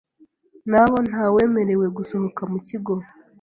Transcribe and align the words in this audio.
nabo 0.71 0.97
ntawemerewe 1.07 1.85
gusohoka 1.97 2.41
mu 2.51 2.57
kigo 2.67 2.93